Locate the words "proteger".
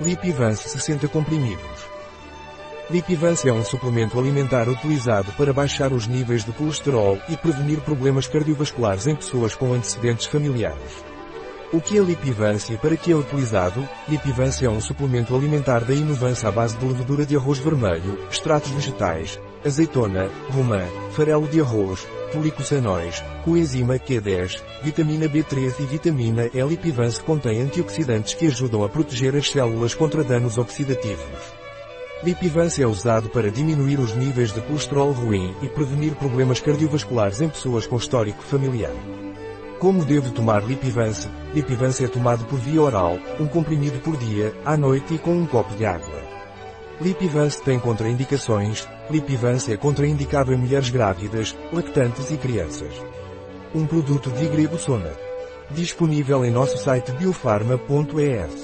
28.88-29.34